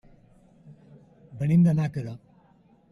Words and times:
Venim 1.43 1.69
de 1.69 1.79
Nàquera. 1.81 2.19